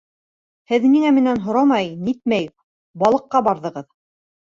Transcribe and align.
—Һеҙ 0.69 0.85
ниңә 0.93 1.11
минән 1.17 1.41
һорамай-нитмәй 1.43 2.47
балыҡҡа 3.05 3.43
барҙығыҙ? 3.49 3.87